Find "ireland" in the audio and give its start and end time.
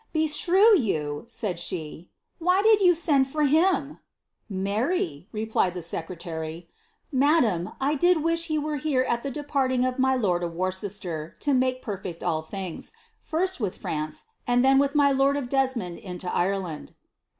16.33-16.95